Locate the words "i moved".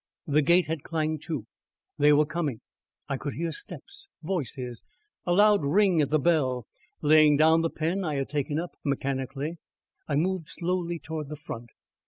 10.07-10.49